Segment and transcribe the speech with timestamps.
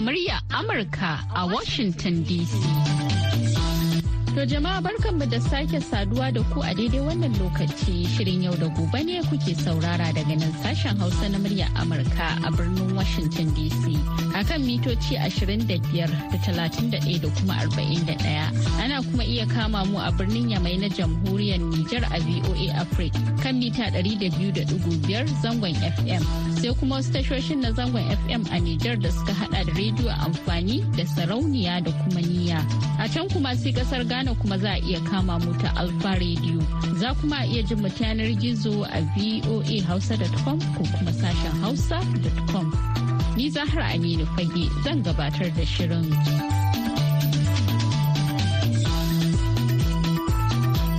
[0.00, 3.59] murya Amurka a Washington DC.
[4.34, 8.68] To jama'a barkanmu da sake saduwa da ku a daidai wannan lokaci shirin yau da
[8.78, 13.98] gobe ne kuke saurara daga nan sashen Hausa na murya Amurka a birnin Washington DC.
[14.38, 18.54] Akan mitoci 25 da 31 da kuma 41.
[18.78, 23.58] Ana kuma iya kama mu a birnin Yamai na jamhuriyar Nijar a VOA Africa kan
[23.58, 26.22] mita 200.5 zangon FM.
[26.62, 30.86] Sai kuma wasu tashoshin na zangon FM a Nijar da suka hada da rediyo amfani
[30.96, 32.62] da sarauniya da kuma niya.
[33.02, 36.60] A can kuma sai ƙasar Ghana kuma za a iya kama mu ta Alfa Radio.
[37.00, 42.68] Za kuma iya jin yanar gizo a voahausa.com ko kuma sashen hausa.com.
[43.34, 46.04] Ni Zahra Aminu Fage zan gabatar da shirin.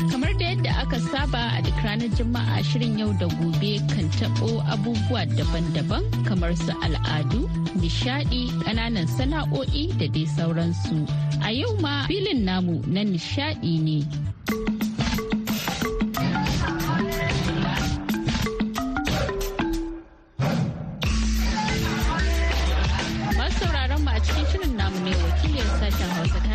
[0.10, 4.66] Kamar da yadda aka saba a duk ranar Juma'a shirin yau da gobe kan taɓo
[4.74, 7.46] abubuwa daban-daban kamar su al'adu,
[7.78, 11.06] nishadi, ƙananan sana'o'i da dai sauransu.
[11.44, 13.98] A yau ma filin namu na nishadi ne.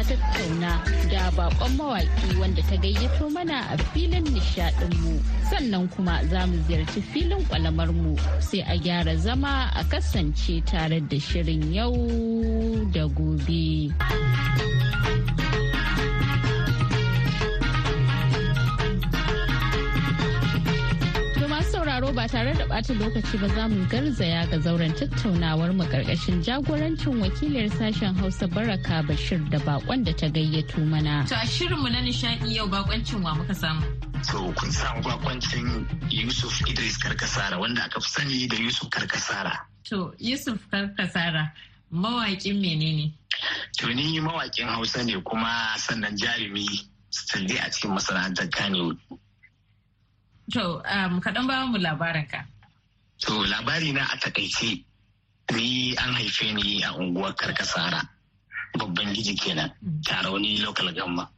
[0.06, 5.18] tattauna da bakon mawaki wanda ta gayyato mana a filin nishadinmu
[5.50, 7.42] sannan kuma za mu ziyarci filin
[8.02, 11.94] mu sai a gyara zama a kasance tare da shirin yau
[12.94, 13.90] da gobe.
[22.26, 27.20] Ba tare da ɓata lokaci ba za mu garzaya ga zauren tattaunawar mu ƙarƙashin jagorancin
[27.22, 31.24] wakiliyar sashen Hausa Baraka Bashir da bakon da ta gayyato mana.
[31.28, 33.80] To a shirinmu na nishadi yau bakoncin wa muka samu.
[34.26, 39.56] To kun samu bakoncin Yusuf Idris Karkasara wanda aka fi sani da Yusuf Karkasara.
[39.84, 41.52] To Yusuf Karkasara
[41.94, 43.12] mawaƙin menene?
[43.78, 46.66] To ni mawaƙin Hausa ne kuma sannan jarumi
[47.10, 48.96] still a cikin masana'antar Kano.
[50.52, 52.46] To, um, kaɗan ba mu labarinka.
[53.22, 54.84] To, labari na a taƙaice
[55.52, 58.00] ni an haife ni a unguwar Karkasara,
[58.78, 60.02] babban giji kenan, mm.
[60.02, 61.28] tarauni local gamma.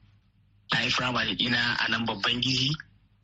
[0.72, 2.70] Na yi firamare ina a nan babban giji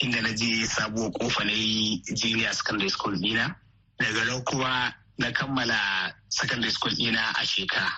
[0.02, 3.54] inda na je sabuwar ƙofa na yi junior secondary school dina.
[4.00, 7.90] Daga nan kuma na kammala secondary school dina a shekara.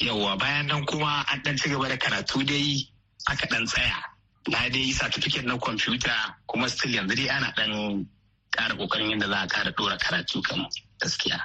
[0.00, 2.88] Yawwa bayan nan kuma an ɗan ci gaba da karatu dai
[3.28, 4.13] aka ɗan tsaya.
[4.48, 8.06] Na dai certificate na kwamfuta kuma still yanzu dai ana dan
[8.54, 10.66] ƙara ƙoƙarin yadda za a ƙara ɗora karatu kan
[11.00, 11.40] gaskiya.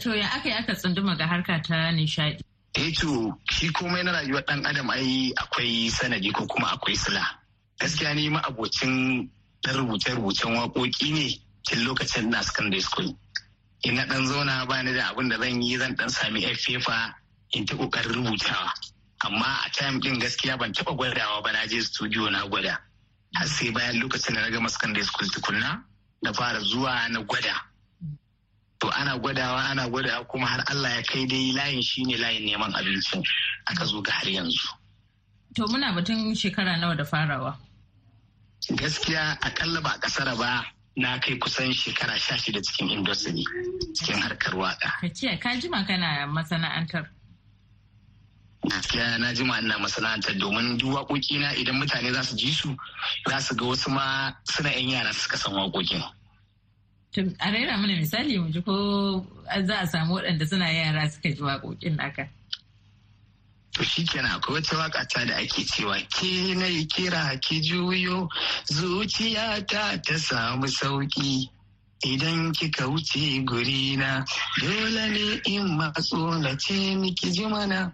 [0.00, 2.40] To ya aka yi aka tsunduma ga harka ta nishaɗi?
[2.74, 7.22] Eh to shi komai na rayuwar ɗan adam ai akwai sanadi ko kuma akwai sila.
[7.80, 9.30] Gaskiya ni ma abocin
[9.62, 13.16] ɗan rubuce-rubucen waƙoƙi ne tun lokacin na secondary school.
[13.86, 17.14] Ina ɗan zauna ba ni da abin da zan yi zan ɗan sami fefa
[17.52, 18.72] in ta ƙoƙarin rubutawa.
[19.24, 22.78] Amma a time din gaskiya ban taba gwadawa ba na je studio na gwada
[23.34, 25.82] har sai bayan lokacin da na gama secondary school tukunna
[26.22, 27.54] na fara zuwa na gwada
[28.78, 32.72] to ana gwadawa ana gwadawa kuma har Allah ya kai dai layin shine layin neman
[32.74, 33.22] abincin
[33.66, 34.68] aka zo ga har yanzu
[35.54, 37.58] to muna batun shekara nawa da farawa
[38.76, 40.64] gaskiya akalla ba a kasara ba
[40.98, 43.44] na kai kusan shekara sha shida cikin industry
[43.94, 44.90] cikin harkar waƙa.
[45.40, 47.06] Ka jima kana masana'antar.
[48.66, 52.76] Gaskiya na jima ina masana'antar domin duk waƙoƙi na idan mutane za su ji su
[53.28, 56.02] za su ga wasu ma suna yan yara suka san waƙoƙin.
[57.40, 59.26] a raira mana misali mu ji ko
[59.66, 62.28] za a samu waɗanda suna yara suka ji waƙoƙin naka.
[63.74, 68.28] To shi kenan akwai wata waƙa ta da ake cewa ke na kira ki juyo
[68.66, 71.48] zuciyata ta samu sauƙi
[72.04, 74.24] idan kika wuce gurina
[74.60, 77.92] dole ne in matso na ce miki ji mana.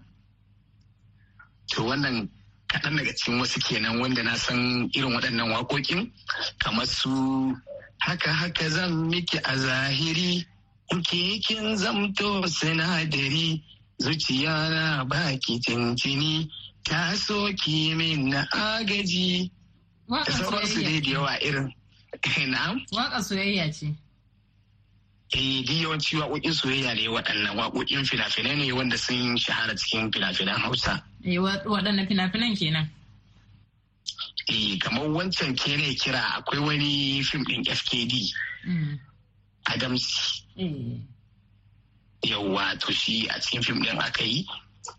[1.71, 2.29] To wannan
[2.67, 6.11] kaɗan daga cikin wasu kenan wanda na san irin waɗannan waƙoƙin
[6.59, 7.55] kamar su
[7.99, 10.45] haka haka zan miki a zahiri
[10.89, 13.63] ke kin zamto sinadari
[14.01, 16.49] zuciya na baki tintini
[16.83, 17.49] ta so
[17.97, 19.49] min na agaji.
[20.07, 21.73] Da sauransu dai da yawa irin.
[22.51, 22.81] Na'am?
[22.93, 23.87] Waka soyayya ce.
[25.33, 30.59] Eh duk yawanci waƙoƙin soyayya ne waɗannan waƙoƙin fina-finai ne wanda sun shahara cikin fina-finan
[30.61, 32.89] hausa Eh, waɗanne fina-finan kenan?
[34.47, 38.13] Eh, kamar wancan ke ne kira akwai wani fim ɗin FKD.
[38.67, 38.99] Mm.
[39.67, 40.43] Adams.
[40.57, 40.99] Eh.
[42.25, 44.45] yawwa to shi a cikin fim din aka yi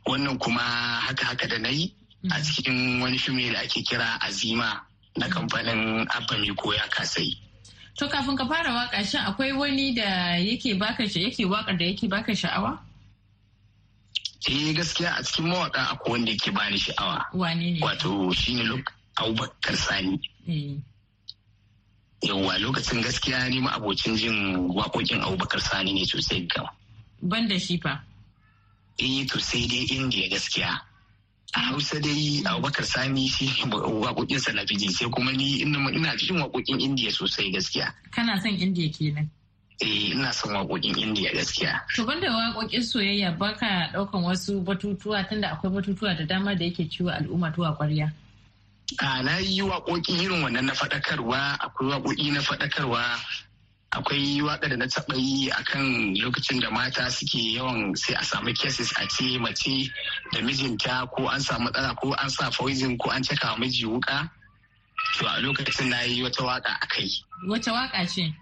[0.07, 1.95] wannan kuma haka haka da na yi
[2.31, 4.81] a cikin wani fim ne da ake kira azima
[5.17, 7.35] na kamfanin abba ko ya kasai
[7.97, 11.85] to kafin ka fara waƙa shin akwai wani da yake baka shi yake waƙar da
[11.85, 12.79] yake baka sha'awa?
[14.49, 17.25] Eh gaskiya a cikin mawaka akwai wanda yake bani sha'awa.
[17.35, 17.81] Wane ne?
[17.81, 18.85] Wato shine
[19.17, 20.21] abubakar sani.
[20.49, 20.77] Eh,
[22.23, 26.69] yawwa lokacin gaskiya ni ma abocin jin waƙoƙin abubakar sani ne sosai ga
[27.23, 28.03] ban da shi fa.
[28.99, 30.81] Eh to sai dai indiya gaskiya.
[31.55, 36.37] A hausa dai abubakar sani shi waƙoƙinsa na fiji sai kuma ni ina ina jin
[36.39, 37.93] waƙoƙin indiya sosai gaskiya.
[38.11, 39.31] Kana son indiya kenan?
[39.81, 41.81] Eh ina son waƙoƙin indiya gaskiya.
[41.97, 46.89] To banda waƙoƙin soyayya baka ɗaukan wasu batutuwa tunda akwai batutuwa da dama da yake
[46.91, 48.13] ciwo al'umma tuwa ƙwarya.
[48.99, 53.03] A na yi waƙoƙi irin wannan na faɗakarwa akwai waƙoƙi na faɗakarwa
[53.93, 58.53] akwai waƙa da na taɓa yi akan lokacin da mata suke yawan sai a samu
[58.55, 59.91] cases a ce mace
[60.33, 64.31] da mijinta ko an samu matsala ko an sa poison ko an caka miji wuka
[65.19, 67.09] to a lokacin na yi wata waƙa a kai.
[67.49, 68.35] Wace waƙa ce?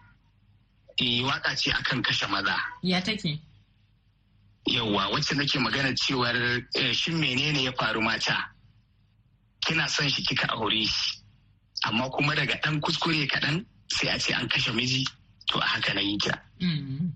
[0.99, 2.56] Eh waƙa ce akan kashe maza.
[2.82, 3.38] Ya take?
[4.67, 6.35] Yauwa wacce nake magana cewar
[6.75, 8.49] eh, shin menene ya faru mata?
[9.61, 11.20] Kina son shi kika aure shi
[11.85, 15.05] amma kuma daga ɗan kuskure kaɗan sai a ce an kashe miji.
[15.55, 17.11] To a haka na yi ta Mm.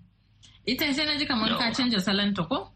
[0.67, 2.69] ita sai na ji kamar ka canja salonta ko?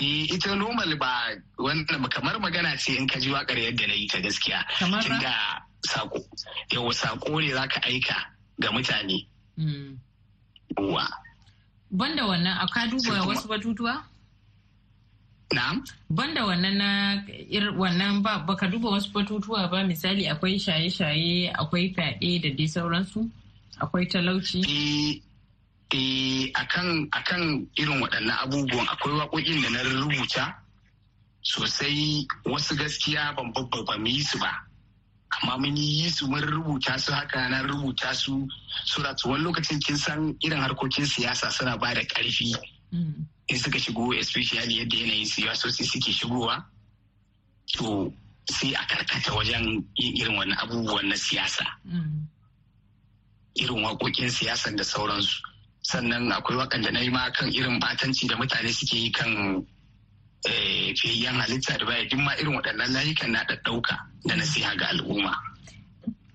[0.00, 3.94] Eh, ita normal ba wannan ba kamar magana ce in ka ji waƙar yadda na
[3.94, 4.62] yi ta gaskiya.
[4.78, 5.34] Kamar tunda
[5.84, 6.18] sako
[6.72, 8.16] yawa sako ne zaka aika
[8.60, 9.26] ga mutane.
[9.58, 9.98] Mm.
[10.78, 11.04] wa
[11.90, 14.04] banda wannan a ka duba wasu batutuwa?
[15.52, 15.82] Na'am?
[16.10, 16.90] Banda wannan na
[17.74, 19.82] wannan ba baka duba wasu batutuwa ba.
[19.82, 23.26] Misali akwai shaye-shaye akwai fyaɗe da dai sauransu?
[23.80, 25.22] Akwai talauci?
[25.90, 27.40] Eh akan akan
[27.80, 30.54] irin waɗannan abubuwan akwai waƙoƙin da na rubuta
[31.42, 32.26] sosai.
[32.44, 34.52] Wasu gaskiya ban babba ba mu yi su ba.
[35.42, 38.46] Amma mun yi su mun rubuta su haka na rubuta su.
[38.84, 42.52] Sura wani lokacin kin san irin harkokin siyasa suna ba da ƙarfi.
[42.92, 43.26] Mm.
[43.48, 46.64] in suka shigo especially yadda yanayin siyasoci suke shigowa
[47.72, 48.12] to
[48.50, 51.64] sai a karkata wajen yin irin wannan abubuwan na siyasa.
[51.84, 52.24] Mm.
[53.54, 55.40] Irin waƙoƙin siyasan da sauransu
[55.82, 59.64] sannan akwai waƙan da na yi ma kan irin batanci da mutane suke yi kan
[60.46, 63.96] eh, fiyayyen halitta da baya duk ma irin waɗannan layukan na ɗaɗɗauka
[64.26, 65.34] da nasiha ga al'umma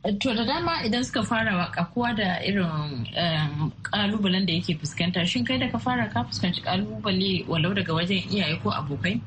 [0.03, 3.07] To da dama idan suka fara waƙa kowa da irin
[3.83, 8.19] kalubalen da yake fuskanta shin kai da ka fara ka fuskanci ƙalubale walau daga wajen
[8.27, 9.21] iyaye ko abokai?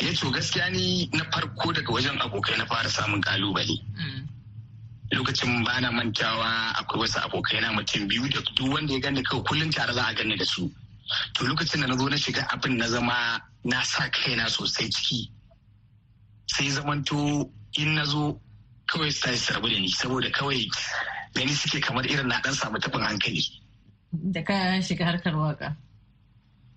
[0.00, 4.24] eh to gaskiya ni na farko daga wajen abokai na fara samun ƙalubale Mm.
[5.12, 9.22] Lokacin ba na mantawa akwai wasu abokai na mutum biyu da duk wanda ya gani
[9.22, 10.70] kawai kullum tare za a gani da su.
[11.34, 15.30] To lokacin da na zo na shiga abin na zama na sa kaina sosai ciki.
[16.46, 18.40] Sai zamanto in na zo
[18.88, 20.66] kawai su tashi su rabu da ni saboda kawai
[21.34, 23.42] gani suke kamar irin na dan samu taɓin hankali.
[24.12, 25.76] Da ka shiga harkar waƙa.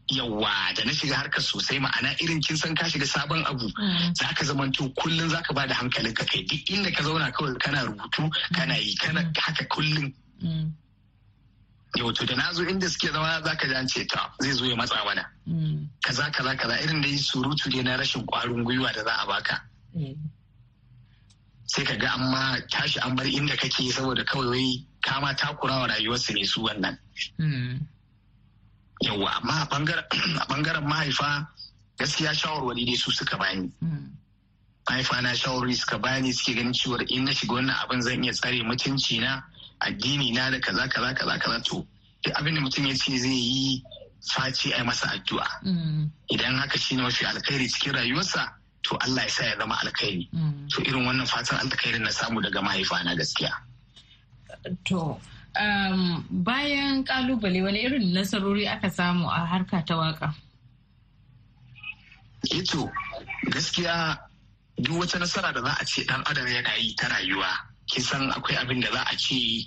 [0.10, 3.68] Yawa da na shiga harkar sosai ma'ana irin kin san ka shiga sabon abu
[4.14, 7.32] za ka zamanto kullum za ka ba da hankalin ka kai duk inda ka zauna
[7.32, 10.14] kawai kana rubutu kana yi kana haka kullum
[10.44, 10.70] Mm.
[11.96, 14.52] yau to da na zo inda suke zama za ka ji an ce ta zai
[14.52, 15.88] zo ya matsa mana Mm.
[16.04, 19.62] kaza kaza kaza irin da surutu ne na rashin kwarin gwiwa da za a baka
[19.96, 20.14] Eh.
[21.66, 26.34] sai ka ga amma tashi an bar inda kake saboda kawai wai kama takurawa rayuwarsu
[26.36, 26.98] ne su wannan
[27.40, 27.80] Mm.
[29.02, 31.48] Yawa amma a ɓangaren mahaifa
[32.00, 34.10] gaskiya shawarwari dai su suka bani Mm.
[34.90, 38.34] mahaifa na shawarwari suka bani suke ganin cewar in na shiga wannan abin zan iya
[38.34, 39.42] tsare mutunci na
[39.82, 41.88] addini na da kaza kaza kaza kaza to
[42.24, 43.84] duk abin da mutum ya ce zai yi
[44.34, 46.10] face a masa addu'a Mm.
[46.32, 48.50] idan haka shine mafi alkhairi cikin rayuwarsa
[48.84, 50.68] to Allah ya sa ya zama alkhairi Mm.
[50.70, 53.54] to irin wannan fatan alkhairin na samu daga mahaifa na gaskiya
[54.86, 55.20] To,
[55.60, 60.34] um, bayan ƙalubale wani irin nasarori aka samu a harka ta waƙa?
[62.52, 62.92] Ito
[63.50, 64.18] gaskiya
[64.78, 67.48] duk wata nasara da za a ce dan adam yana yi ta rayuwa
[67.90, 69.66] kin san akwai abin da za a ce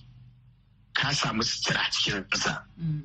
[0.94, 3.02] ka samu sutura a cikin sa Mm.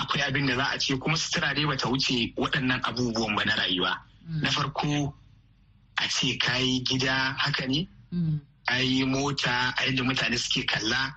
[0.00, 3.54] akwai abin da za a ce kuma sutura dai bata wuce waɗannan abubuwan ba na
[3.56, 3.96] rayuwa
[4.28, 4.40] Mm.
[4.42, 5.14] na farko
[5.98, 8.40] a ce ka yi gida haka ne Mm.
[8.68, 11.14] a yi mota a yadda mutane suke kalla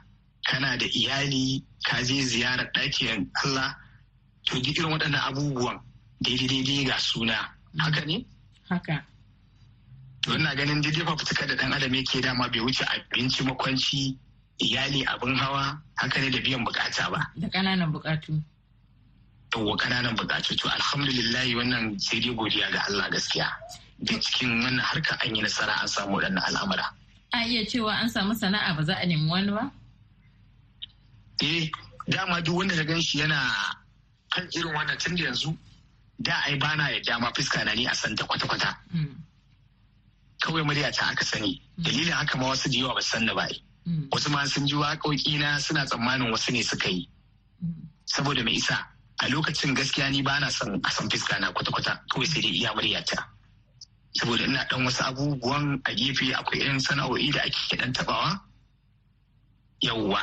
[0.52, 3.76] kana da iyali ka je ziyarar ɗakin Allah
[4.46, 5.80] to duk irin waɗannan abubuwan
[6.22, 7.56] daidai ga suna.
[7.80, 8.26] Haka ne?
[8.70, 9.04] Haka.
[10.22, 14.18] to ina ganin daidai fafutuka da ɗan adam yake dama bai wuce abinci makwanci
[14.60, 17.32] iyali abin hawa haka ne da biyan buƙata ba.
[17.36, 18.44] Da ƙananan bukatu.
[19.56, 20.56] Yawwa ƙananan bukatu.
[20.58, 23.48] To alhamdulillah wannan sai dai godiya ga Allah gaskiya.
[24.04, 26.86] Da cikin wannan harka an yi nasara an samu waɗannan al'amura.
[27.34, 29.72] A iya cewa an samu sana'a ba za a nemi wani ba?
[31.42, 31.70] Eh
[32.08, 33.38] dama duk wanda ka gan shi yana
[34.34, 35.58] kan irin wannan tun da yanzu
[36.20, 38.78] da ai bana ya dama fuska na ni a santa kwata-kwata.
[40.42, 41.62] Kawai murya ta aka sani.
[41.80, 43.48] Dalilin haka ma wasu yawa ba san da ba
[44.12, 47.10] wasu ma sun ji waƙoƙi na suna tsammanin wasu ne suka yi.
[48.06, 48.78] Saboda mai isa?
[49.22, 52.00] A lokacin gaskiya ni ba na son a san fuska na kwata-kwata.
[52.10, 53.28] Kawai sai dai iya murya ta.
[54.18, 58.40] Saboda ina dan wasu abubuwan a gefe akwai irin sana'o'i da ake dan tabawa
[59.82, 60.22] yawwa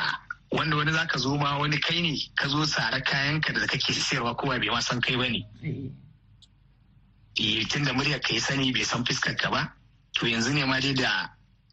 [0.51, 4.35] wanda wani zaka zo ma wani kai ne ka zo tsara kayanka da kake sayarwa
[4.37, 5.45] kowa bai ma san kai ba ne.
[7.69, 9.73] Tun da muryar ka yi sani bai san fuskar ka ba.
[10.15, 11.29] To yanzu ne ma dai da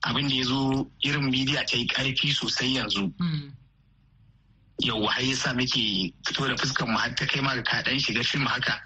[0.05, 3.11] abin da ya zo irin midiya ta yi ƙarfi sosai yanzu.
[4.79, 8.23] Yau har yasa muke fito da fuskar mu har ta kai ma ka dan shiga
[8.23, 8.81] fim haka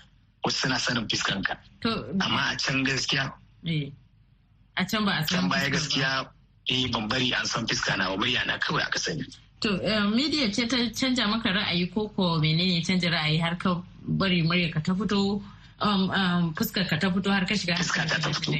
[0.45, 1.57] wasu suna sanin fuskan ka.
[2.21, 3.33] Amma a can gaskiya
[4.77, 6.29] a can ba a san baya gaskiya
[6.69, 9.23] eh ban bari an san fuska na ba na kawai aka sani.
[9.59, 9.69] To,
[10.15, 14.71] media ce ta canja maka ra'ayi ko ko menene canja ra'ayi har ka bari murya
[14.71, 15.41] ka ta fito
[16.55, 18.55] fuskar ka ta fito har ka shiga fuska ta ta fito.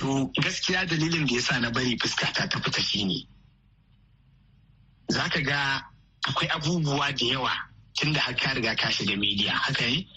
[0.00, 3.26] To, gaskiya dalilin da yasa na bari fuska ta ta fita shine.
[5.12, 5.84] Za ka ga
[6.28, 7.52] akwai abubuwa da yawa
[7.92, 10.08] tun da ka riga ka shiga media haka yi?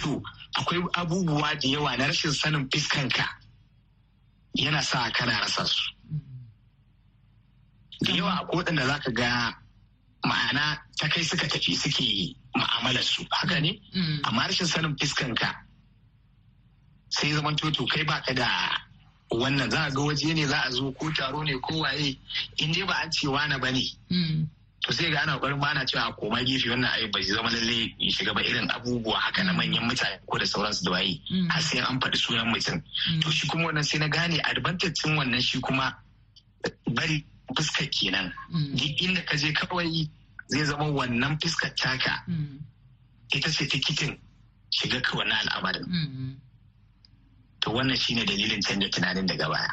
[0.00, 0.22] To,
[0.56, 3.28] akwai abubuwa da yawa na rashin sanin fuskanka
[4.56, 5.95] yana sa kana rasa su.
[8.06, 9.54] Da yawa a waɗanda za ka ga
[10.24, 13.80] ma'ana ta kai suka tafi suke ma'amalar su haka ne?
[14.24, 15.54] Amma rashin sanin fiskanka
[17.08, 18.48] sai zaman toto kai baka da
[19.30, 19.70] wannan.
[19.70, 22.16] Za a ga waje ne za a zo ko taro ne ko waye
[22.58, 23.84] in dai ba an ce wani ba ne.
[24.86, 27.50] To sai ga ana ƙoƙarin ba ana cewa a koma gefe wannan ayi bai zama
[27.50, 31.20] lalle ya shiga ba irin abubuwa haka na manyan mutane ko da sauransu da waye.
[31.50, 32.82] Har sai an faɗi sunan mutum.
[33.20, 35.94] To shi kuma wannan sai na gane advantage wannan shi kuma
[36.94, 38.32] bari fuskar kenan.
[38.74, 40.08] Duk inda ka je kawai
[40.48, 42.22] zai zama wannan fuskar taka.
[43.34, 44.16] Ita ce tikitin
[44.70, 45.86] shiga ka wannan al'amarin.
[47.60, 49.70] To wannan shine dalilin canja tunanin daga baya.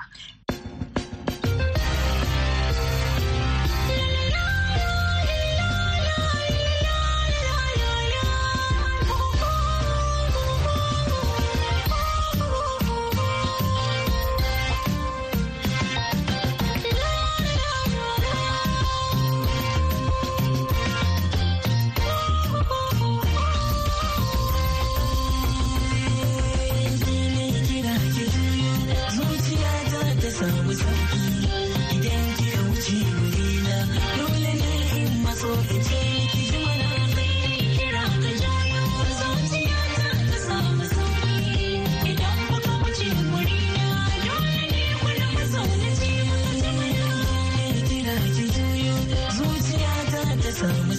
[50.63, 50.92] Jama'a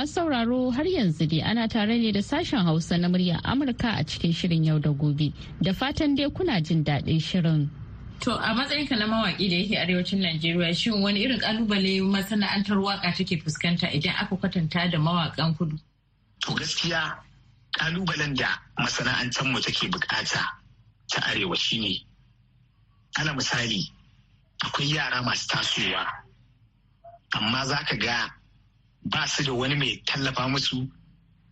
[0.00, 4.04] masu sauraro har yanzu dai ana tare ne da sashen Hausa na muryar Amurka a
[4.04, 5.32] cikin shirin yau da gobe.
[5.62, 7.68] Da fatan dai kuna jin daɗin shirin.
[8.20, 13.14] To a matsayinka na mawaƙi da yake arewacin Najeriya shin wani irin ƙalubale masana'antar waƙa
[13.14, 15.76] take fuskanta idan aka kwatanta da mawaƙan kudu?
[16.46, 17.18] To gaskiya
[17.78, 20.40] kalubalen da masana'antar mu take buƙata
[21.12, 22.00] ta arewa shine
[23.18, 23.84] ana misali
[24.64, 26.06] akwai yara masu tasowa
[27.36, 28.39] amma za ka ga
[29.10, 30.88] ba su da wani mai tallafa musu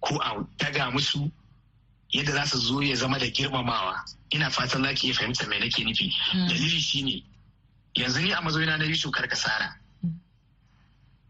[0.01, 1.31] ko a daga musu
[2.13, 4.05] yadda za su zo ya zama da girmamawa.
[4.31, 6.13] Ina fatan za ki iya fahimta mai nake nufi.
[6.49, 7.23] Dalili shine
[7.95, 9.75] yanzu ni a mazoina na yusuf karkasara.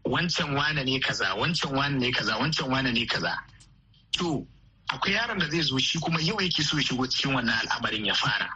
[0.05, 3.37] Wancan wane ne kaza wancan wane ne kaza wancan wane ne kaza.
[4.17, 4.45] To
[4.89, 8.05] akwai yaron da zai zo shi kuma yau yake so ya shigo cikin wannan al'amarin
[8.05, 8.49] ya fara.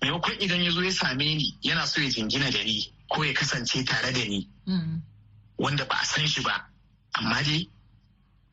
[0.00, 3.32] Maimakon idan ya zo ya same ni yana so ya jingina da ni ko ya
[3.34, 4.48] kasance tare da ni.
[5.62, 6.66] Wanda ba a san shi ba.
[7.18, 7.68] Amma dai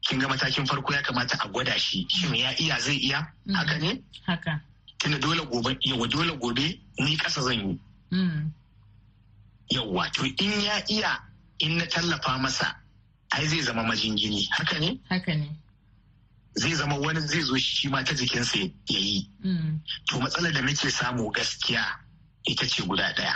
[0.06, 2.06] kin ga matakin farko ya kamata a gwada shi.
[2.10, 3.28] Shin ya iya zai iya?
[3.54, 4.02] Haka ne?
[4.28, 4.62] Haka.
[5.00, 7.80] Tunda dole gobe yawa dole gobe ni kasa zan yi.
[9.72, 11.18] Yawa to in ya iya
[11.60, 12.76] in na tallafa masa
[13.34, 14.48] ai zai zama majingini.
[14.52, 15.00] Haka ne?
[15.10, 15.50] Haka ne.
[16.58, 19.30] Zai zama wani zai zo shi ma ta jikinsa ya yi.
[20.08, 21.84] To matsalar da muke samu gaskiya
[22.46, 23.36] ita ce guda ɗaya.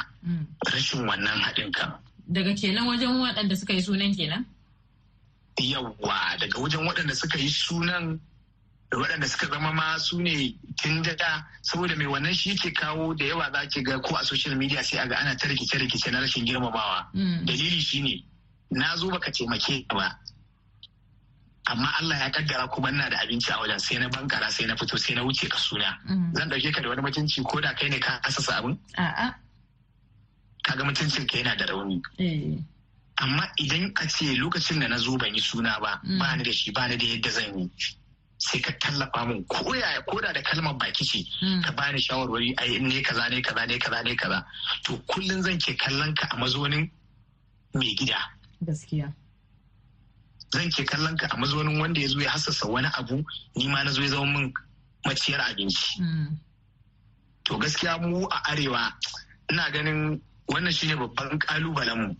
[0.73, 1.93] Rashin wannan haɗin kan.
[2.27, 4.45] Daga kenan wajen waɗanda suka yi sunan kenan?
[5.59, 8.19] Yawwa daga wajen waɗanda suka yi sunan
[8.93, 13.13] da waɗanda suka zama ma su ne tun da saboda mai wannan shi ke kawo
[13.13, 16.11] da yawa za ki ga ko a social media sai a ga ana ta rikice-rikice
[16.11, 17.07] na rashin girmamawa.
[17.45, 18.23] Dalili shine
[18.71, 20.17] na zo baka taimake ba.
[21.67, 24.75] Amma Allah ya kaddara kuma ina da abinci a wajen sai na bankara sai na
[24.75, 25.97] fito sai na wuce ka suna.
[26.35, 28.77] Zan ɗauke ka da wani mutunci ko da kai ne ka asasa abin?
[28.97, 29.42] A'a.
[30.63, 32.01] Kaga mutuncin ka yana da rauni.
[33.21, 36.51] Amma idan a ce lokacin da na zo ban yi suna ba ba ni da
[36.51, 37.69] shi ba ni da yadda zan yi
[38.37, 41.19] sai ka tallafa min ko yaya ko da da kalmar baki ce
[41.63, 44.45] ka bani shawarwari ai ne kaza ne kaza ne kaza ne kaza.
[44.85, 46.89] To kullun zan ke kallon ka a mazonin
[47.73, 48.17] mai gida.
[48.65, 49.13] Gaskiya.
[50.53, 53.23] Zan ke kallon ka a mazaunin wanda ya zo ya hassasa wani abu
[53.55, 54.53] ni ma na zo ya zama min
[55.05, 56.01] maciyar abinci.
[57.45, 58.91] To gaskiya mu a arewa
[59.51, 62.15] ina ganin wannan shine babban kalubalen mu.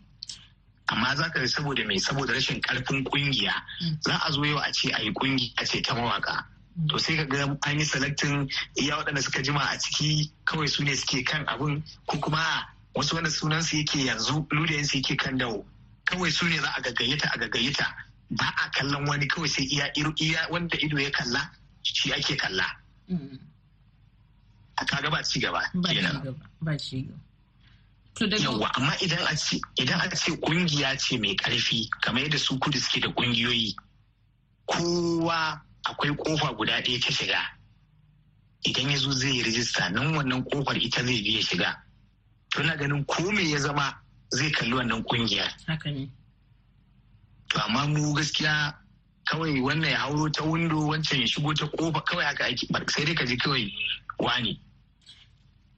[0.87, 3.53] Amma za ka saboda mai saboda rashin ƙarfin ƙungiya
[4.01, 6.45] za a zo yau a ce a yi ƙungiya ce ta mawaka
[6.89, 10.83] to sai ka ga an yi selectin iya waɗanda suka jima a ciki kawai su
[10.83, 15.65] ne suke kan abin ko kuma wasu wanda sunansu yake yanzu ludayensu yake kan dawo.
[16.05, 17.85] Kawai su ne za a gaggayyata a gaggayyata.
[18.31, 21.49] Ba a kallon wani kawai sai iya iya wanda ido ya kalla
[21.83, 22.65] shi ake kalla.
[24.77, 26.35] A kaga ba ci gaba ba ci gaba.
[28.19, 32.59] Yawwa amma idan a ce idan a ce ƙungiya ce mai ƙarfi kamar yadda su
[32.59, 33.75] kudu suke da kungiyoyi
[34.67, 37.41] kowa akwai ƙofa guda ɗaya ta shiga.
[38.65, 41.75] Idan ya zo zai yi rijista nan wannan ƙofar ita zai biya shiga.
[42.51, 43.93] Tuna ganin ko me ya zama
[44.31, 46.09] zai kalli wannan ƙungiyar haka ne.
[47.49, 48.75] To amma mu gaskiya
[49.25, 53.05] kawai wannan ya hauro ta windo wancan ya shigo ta ƙofa kawai haka ake sai
[53.05, 53.73] dai ka ji kawai
[54.19, 54.59] wani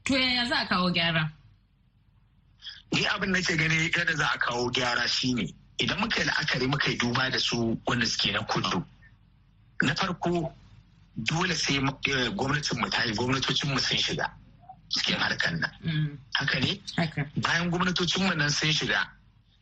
[0.04, 1.32] to yaya za a kawo gyara?
[2.96, 6.68] Ni abin da ke gani yadda za a kawo gyara shine idan muka yi la'akari
[6.68, 8.84] muka yi duba da su wanda suke na kudu
[9.84, 10.54] na farko
[11.16, 11.80] dole sai
[12.36, 14.32] gwamnatin mu ta yi gwamnatocin mu sun shiga
[14.90, 16.20] cikin harkar nan.
[16.34, 16.80] Haka ne?
[17.42, 19.00] Bayan gwamnatocin mu nan sun shiga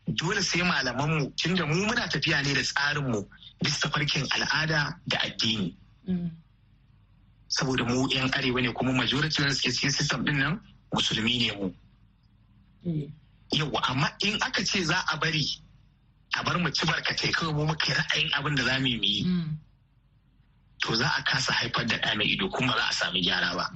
[0.07, 3.25] dole sai malaman mu tunda mu muna tafiya ne da tsarin mu
[3.63, 5.75] bisa farkin al'ada da addini.
[7.47, 10.59] Saboda mu yan arewa ne kuma majority suke cikin system ɗin nan
[10.93, 11.73] musulmi ne mu.
[13.53, 15.45] Yawa amma in aka ce za a bari
[16.35, 19.25] a bar mu ci barkatai kawai mu muka ra'ayin abin da za mu yi
[20.83, 23.69] to za a kasa haifar da ɗa mai ido kuma za a sami gyara ba.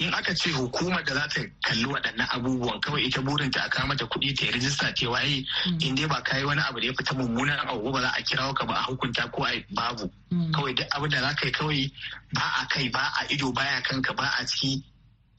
[0.00, 3.88] In aka ce hukumar da za ta kalli waɗannan abubuwan kawai ita burinta a kama
[3.94, 5.44] mata kuɗi ta yi rijista ce waye
[5.80, 8.22] in dai ba ka yi wani abu da ya fita mummunan abu ba za a
[8.22, 10.10] kirawo ka ba a hukunta ko a babu.
[10.54, 11.92] Kawai duk abin da za ka yi kawai
[12.32, 14.82] ba a kai ba a ido baya kanka ba a ciki.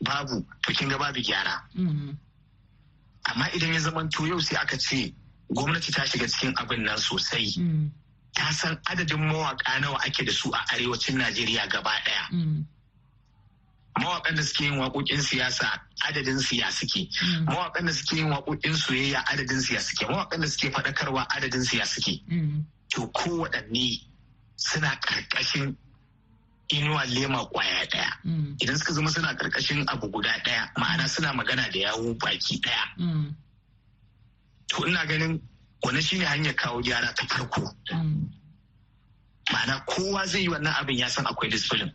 [0.01, 1.61] Babu to kin ga babu gyara.
[3.25, 5.13] Amma idan ya zama to yau sai aka ce
[5.51, 7.53] gwamnati ta shiga cikin abin nan sosai.
[8.35, 12.63] Ta san adadin mawaka nawa ake da su a arewacin najeriya gaba ɗaya.
[13.99, 15.67] Mawaƙan da suke yin waƙoƙin siyasa
[16.07, 17.09] adadin siya suke.
[17.45, 20.07] Mawaƙan da suke yin waƙoƙin soyayya adadin siya suke.
[20.07, 22.21] Mawaƙan da suke faɗakarwa adadin siya suke.
[22.93, 24.05] To kowaɗanne
[24.55, 25.75] suna ƙarƙashin
[26.69, 28.13] inuwa lema ƙwaya ɗaya
[28.59, 33.33] idan suka zama suna ƙarƙashin abu guda ɗaya ma'ana suna magana da yawo baki ɗaya
[34.67, 35.41] to ina ganin
[35.83, 37.73] wani shine hanyar kawo gyara ta farko.
[39.51, 41.91] Ma'ana kowa zai yi wannan abin ya san akwai discipline.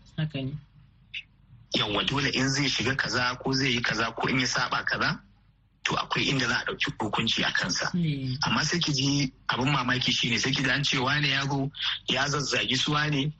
[1.77, 5.21] Yawwa dole in zai shiga kaza ko zai yi kaza ko in ya saba kaza
[5.85, 7.91] to akwai inda za a ɗauki hukunci a kansa.
[8.47, 11.71] Amma sai ki ji abin mamaki shine sai ki ji an ce wane yaro
[12.09, 13.33] ya zazzagi su wane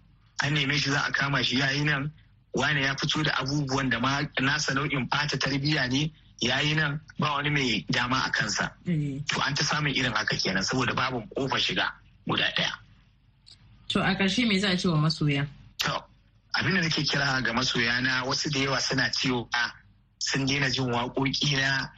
[0.45, 2.11] an neme shi za a kama shi yayi nan.
[2.55, 7.01] Wane ya fito da abubuwan da ma nasa nau'in ɓata tarbiyya ne yayi nan.
[7.19, 8.71] Ba wani mai dama a kansa.
[8.85, 11.91] To an ta samun irin haka kenan saboda babu ƙofa shiga
[12.29, 12.73] guda ɗaya.
[13.89, 15.47] To a ƙarshe me za a ce wa masoya?
[15.79, 16.05] To
[16.55, 19.49] abin da nake kira ga masoya na wasu da yawa suna cewa
[20.19, 21.89] sun daina jin waƙoƙi na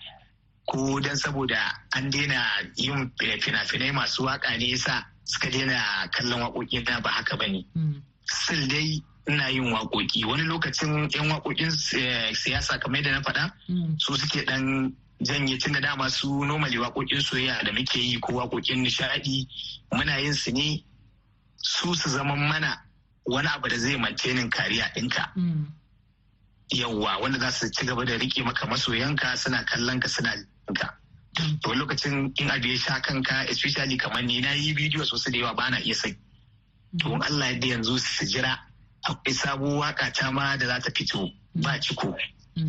[0.67, 1.59] ko don saboda
[1.95, 2.43] an daina
[2.77, 7.65] yin fina-finai masu waƙa ne yasa suka daina kallon waƙoƙi na ba haka ba ne.
[8.29, 11.71] Still dai ina yin waƙoƙi wani lokacin yan waƙoƙin
[12.35, 13.51] siyasa kamar da na faɗa
[13.99, 18.33] su suke ɗan janye tun da dama su normally waƙoƙin soyayya da muke yi ko
[18.33, 19.47] waƙoƙin nishaɗi
[19.93, 20.85] muna yin su ne
[21.57, 22.79] su su zama mana
[23.25, 25.33] wani abu da zai mantenin kariya ɗinka.
[26.73, 30.35] Yawwa wanda za su ci gaba da riƙe maka masoyanka suna kallon ka suna
[30.75, 30.95] ka.
[31.63, 35.39] To lokacin in abu ya sha kanka especially kamar ni na yi bidiyo sosai da
[35.39, 36.17] yawa ba na iya sai.
[36.99, 38.59] To in Allah ya yanzu su jira
[39.05, 42.17] akwai sabo waƙa ta ma da za ta fito ba ciko.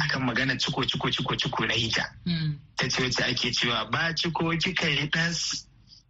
[0.01, 2.03] Akan magana ciko ciko ciko ciko na hita.
[2.75, 5.67] Ta ce wacce ake cewa ba ciko kika yi ɗas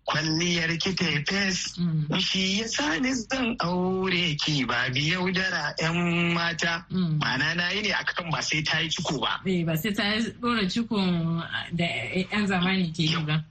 [0.07, 1.75] kwalliyar ki ta fes.
[2.19, 6.85] Shi ya sa ni zan aure ki ba biyau dara 'yan mata.
[6.89, 9.41] Ma'ana na yi ne akan ba sai ta yi ciko ba.
[9.43, 10.03] ba sai ta
[10.41, 11.43] dora cikon
[11.75, 13.43] da 'yan zamani ke yi ba.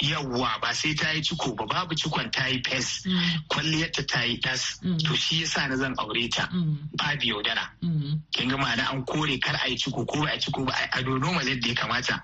[0.00, 3.02] Yawwa ba sai ta yi ciko ba babu cikon ta yi fes.
[3.50, 4.78] Kwalliyarta ta yi ɗas.
[5.04, 6.48] To shi ya sa na zan aure ta.
[6.94, 7.66] Ba biyau dara.
[8.32, 10.98] Kin ga ma'ana an kore kar a yi ciko ko ba a ciko ba a
[10.98, 12.22] ado normal yadda ya kamata.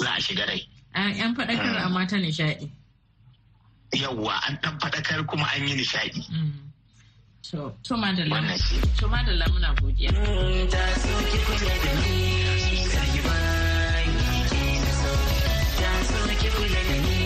[0.00, 0.66] Za a shiga rai.
[0.94, 2.70] Yan faɗakar a mata nishaɗi.
[3.94, 6.22] Yawwa an ɗan faɗakar kuma an yi nishaɗi.
[7.50, 8.56] To madalla.
[8.98, 10.10] To madalla muna godiya.
[10.70, 13.49] Ta so ki kula da ni, saki ba
[16.60, 17.19] Women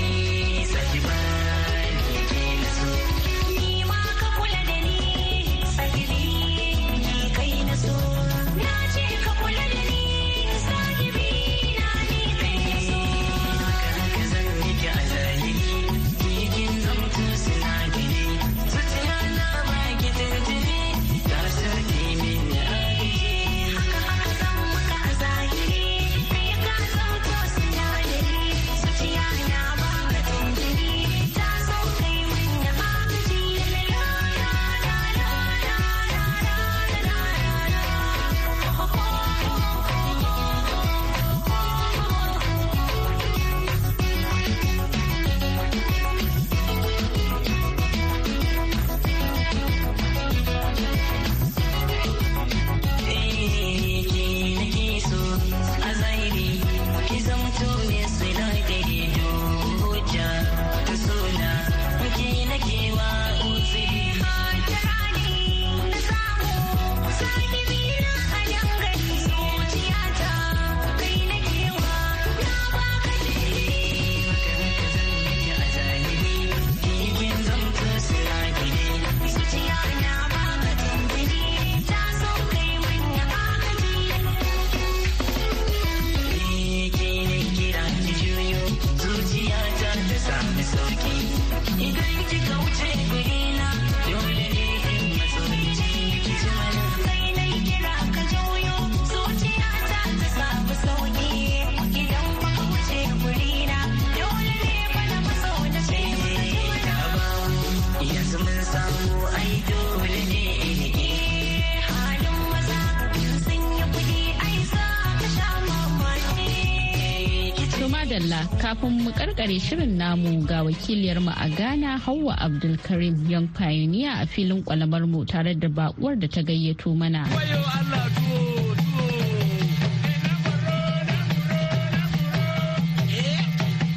[118.65, 124.27] kafin mu karkare shirin namu ga wakiliyar mu a Ghana Hauwa Abdulkarim Young Pioneer a
[124.27, 127.29] filin kwalamar mu tare da bakuwar da ta gayyato mana.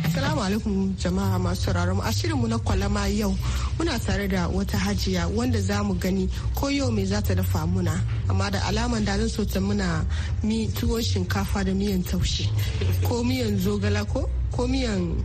[0.03, 2.01] Assalamu alaikum jama'a masu sauraron mu.
[2.03, 3.31] A shirinmu na kwalama yau
[3.79, 6.27] muna tare da wata hajiya wanda za mu gani
[6.59, 7.95] ko yau me za ta dafa muna.
[8.27, 10.03] Amma da alaman da zan so ta muna
[10.43, 12.51] mi tuwon shinkafa da miyan taushe.
[13.07, 14.27] Ko miyan zogala ko?
[14.51, 15.15] Ko miyan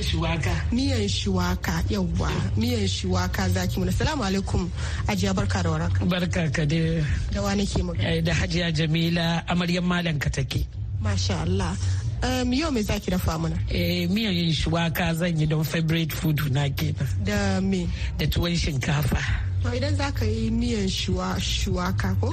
[0.00, 0.52] shuwaka.
[0.72, 2.30] miyan shuwaka yauwa.
[2.56, 3.92] Miyan shuwaka zaki muna.
[3.92, 4.70] Salamu alaikum.
[5.06, 7.02] Hajiya barka da waraka Barka ka da
[7.32, 8.14] da wa nake magana?
[8.16, 10.66] Eh, da hajiya Jamila amaryan malam ka take.
[11.00, 11.76] masha Allah.
[12.22, 16.68] Um, yau me zaki dafa muna Eh, miyan shuwaka zan yi don favorite food na
[16.68, 17.06] kenan.
[17.24, 17.88] Da me?
[18.18, 19.22] Da tuwon shinkafa.
[19.62, 22.30] to idan za ka yi miyan shuwa shuwaka ko?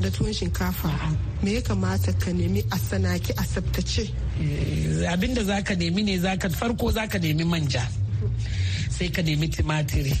[0.00, 0.92] Da tuwon shinkafa.
[1.42, 4.12] Me ya kamata ka nemi a sanaki a tsaftace?
[5.08, 7.82] Abin da za ka nemi ne zaka farko za ka nemi manja.
[8.90, 10.12] Sai ka nemi timatiri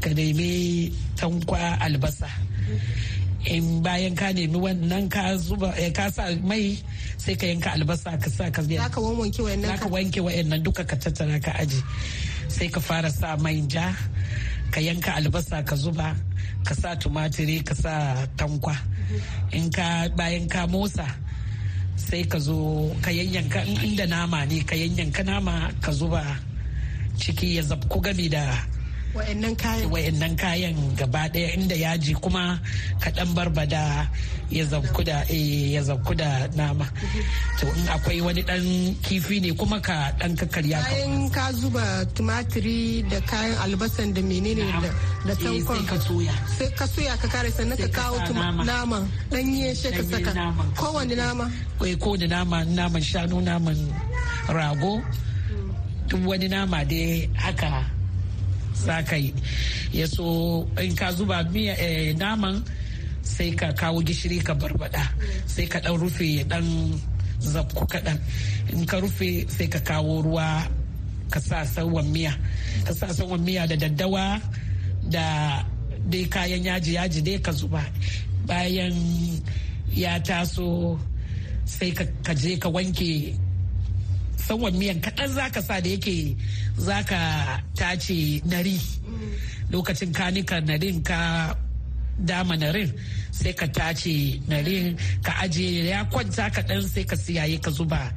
[0.00, 2.28] ka nemi tankwa albasa.
[3.46, 6.78] In bayan ka nemi wannan ka zuba ka sa mai
[7.16, 10.84] sai ka yanka albasa ka sa ka za ka wanke wayannan ka wanke wayannan duka
[10.84, 11.80] ka tattara ka aji
[12.48, 13.92] sai ka fara sa mai ja
[14.72, 16.16] ka yanka albasa ka zuba
[16.66, 17.92] ka sa tumatiri ka sa
[18.36, 18.76] tankwa.
[19.52, 21.04] In ka bayan ka motsa
[21.96, 26.22] sai ka zo ka yanyanka inda nama ne ka yanyanka nama ka zuba
[27.18, 28.66] ciki ya zabku gami da
[29.14, 29.86] wa'annan kayan.
[29.90, 32.58] Wa'annan kayan gaba ɗaya inda yaji kuma
[33.02, 34.10] kaɗan barbada
[34.50, 36.86] ya zabku da ya zabku da nama.
[37.62, 38.62] To in akwai wani dan
[39.06, 40.90] kifi ne kuma ka dan kakkarya ka.
[40.90, 44.66] Bayan ka zuba tumatiri da kayan albasan da menene
[45.26, 46.34] da tankon sai ka soya.
[46.58, 48.18] Sai ka soya ka kare sannan ka kawo
[48.66, 50.30] naman danye shi ka saka.
[50.74, 51.46] kowane nama.
[51.78, 53.78] Kai ko da nama naman shanu naman
[54.50, 54.98] rago
[56.08, 57.93] duk wani nama dai haka
[58.74, 59.32] za ka yi.
[59.92, 61.74] Ya so in ka zuba miya
[62.18, 62.62] naman
[63.22, 65.08] sai ka kawo gishiri ka barbada
[65.46, 66.64] sai ka dan rufe ya dan
[67.40, 68.18] zabku kaɗan.
[68.74, 70.66] In ka rufe sai ka kawo ruwa
[71.30, 72.34] ka sa sauwan miya.
[72.84, 74.40] Ka sa sauwan miya da daddawa
[75.08, 75.24] da
[76.10, 77.80] dai kayan yaji yaji dai ka zuba.
[78.44, 78.92] Bayan
[79.94, 80.98] ya taso
[81.64, 83.32] sai ka je ka wanke
[84.46, 86.36] sauwan miyan kaɗan zaka sa da yake
[86.86, 87.20] zaka
[87.78, 88.76] tace nari.
[89.72, 91.54] Lokacin kanika narin ka
[92.28, 92.90] dama narin
[93.32, 98.12] sai ka tace narin ka aje ya kwanta kaɗan sai ka siyaye ka zuba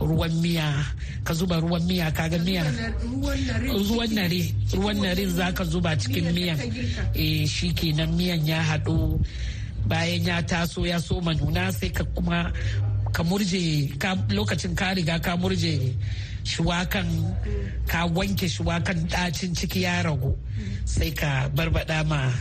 [0.00, 0.68] ruwan miya.
[1.26, 2.62] Ka zuba ruwan miya kaga miya.
[3.88, 4.42] ruwan nare
[4.74, 6.58] ruwan narin zaka zuba cikin miyan
[7.14, 9.18] eh shi kenan miyan ya haɗu.
[9.90, 12.52] Bayan ya taso ya soma nuna sai ka kuma
[13.12, 13.92] ka murje
[14.32, 15.94] lokacin ka riga ka murje
[16.44, 17.06] shuwakan
[17.86, 20.34] ka wanke shuwakan ɗacin ciki ya ragu
[20.84, 22.32] sai ka barbada ma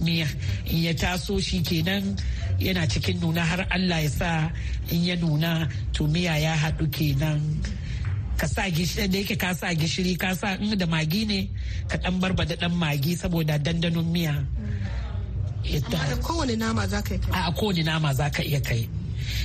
[0.00, 0.26] miya.
[0.66, 2.16] In ya taso shi kenan
[2.58, 4.50] yana cikin nuna har allah ya sa
[4.90, 7.40] in ya nuna to miya ya haɗu kenan.
[8.38, 11.50] Ka sa gishiri da yake ka sa gishiri ka sa in da magi ne
[11.90, 14.34] ka ɗan barbada ɗan magi saboda dandanon miya.
[15.90, 18.88] Da kowane nama za ka yi a kowane nama za ka iya kai.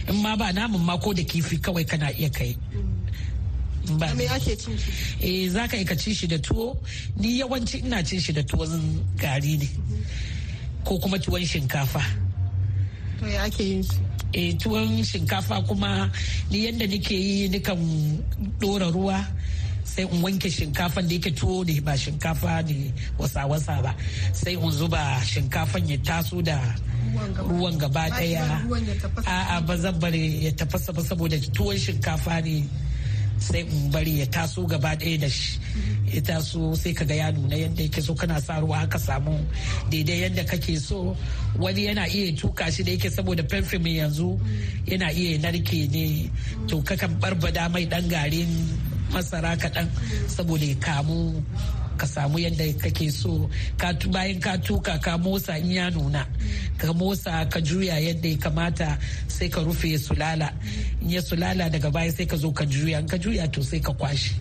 [0.08, 2.56] In ma ba namun ma ko da kifi kawai kana iya kai.
[4.00, 4.92] Ba me ake cin shi?
[5.20, 6.78] Eh za ka ka ci shi da tuwo.
[7.18, 9.70] Ni yawanci ina cin shi da tuwon gari ne
[10.84, 12.02] ko kuma tuwon shinkafa.
[13.20, 13.98] To ya ake yin shi?
[14.34, 16.10] Eh tuwon shinkafa kuma
[16.50, 17.80] ni yadda nake yi nikan
[18.60, 19.20] dora ruwa
[19.84, 23.96] sai in wanke shinkafan da yake tuwo ne ba shinkafa ne wasa-wasa ba.
[24.34, 26.56] Sai in zuba shinkafan ya taso da
[27.50, 28.62] ruwan gaba ɗaya.
[29.26, 32.64] A'a ba zan bari ya tafasa ba saboda tuwon shinkafa ne
[33.40, 35.60] sai in bari ya taso gaba ɗaya da shi.
[36.14, 38.14] Ya taso sai kaga ya nuna yadda yake so.
[38.16, 39.36] Kana sa ruwa haka samu
[39.90, 41.16] daidai yadda kake so.
[41.60, 43.44] Wani yana iya tuka shi da yake saboda
[43.82, 44.40] mai yanzu
[44.86, 46.30] yana iya narke ne.
[46.68, 48.50] To kakan barbada mai dan garin
[49.14, 49.88] masara kaɗan
[50.28, 51.38] saboda ya kamu
[51.98, 53.50] ka samu yadda kake so.
[54.12, 56.26] Bayan ka tuka ka motsa in ya nuna.
[56.78, 60.50] Ka motsa ka juya yadda ya kamata sai ka rufe sulala.
[61.02, 63.00] In ya sulala daga baya sai ka zo ka juya.
[63.00, 64.34] In ka juya to sai ka kwashe.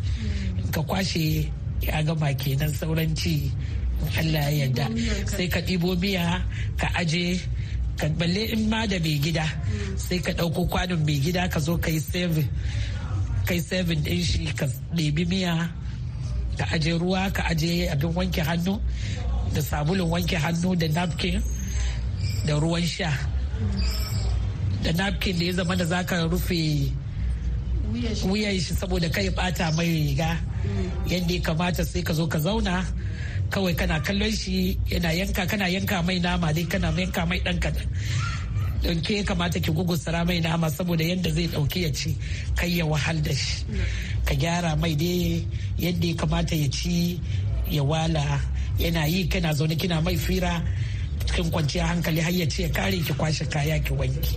[0.72, 3.50] Ka kwashe ya gama kenan sauran ci.
[4.18, 4.86] Allah ya yarda.
[5.26, 6.42] Sai ka ɗibo miya
[6.78, 7.38] ka aje
[7.98, 9.46] ka balle in ma da mai gida
[9.96, 12.00] sai ka ɗauko kwanon mai gida ka zo ka yi
[13.46, 15.70] kai seven ɗin shi ka ɗebi miya
[16.62, 18.78] ka aje ruwa ka aje abin wanke hannu
[19.54, 21.42] da sabulun wanke hannu da napkin
[22.46, 23.10] da ruwan sha.
[24.82, 26.90] Da napkin da ya zama da zaka rufe
[28.22, 28.74] wuyan shi.
[28.78, 30.38] saboda kai bata mai riga.
[31.10, 32.86] Yadda ya kamata sai ka zo ka zauna
[33.50, 37.58] kawai kana kallon shi yana yanka kana yanka mai nama dai kana yanka mai ɗan
[38.82, 42.16] kaɗan ɗauke ya kamata ki gugusara mai nama saboda yadda zai ɗauki ya ci
[42.56, 43.64] kai ya wahal da shi.
[44.24, 45.46] Ka gyara mai dai
[45.78, 47.20] yadda ya kamata ya ci
[47.70, 48.40] ya wala.
[48.78, 50.62] Yana yi kana zaune kina mai fira
[51.26, 54.36] cikin kwanciyar hankali har ya ce kare ki kwashe kaya ki wanki.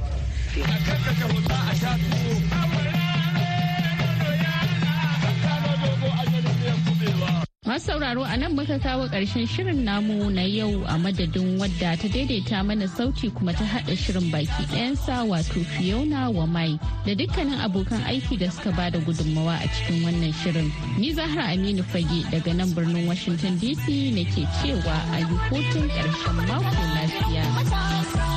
[7.85, 12.65] Sauraro a nan muka kawo ƙarshen shirin namu na yau a madadin wadda ta daidaita
[12.65, 18.01] mana sauti kuma ta haɗa shirin baki ɗayansa wato Fiona wa mai da dukkanin abokan
[18.09, 20.71] aiki da suka ba da gudunmawa a cikin wannan shirin.
[20.97, 23.85] Ni Zahra Aminu Fage daga nan birnin Washington DC
[24.17, 28.34] nake cewa a yi hutun ƙarshen mako lafiya.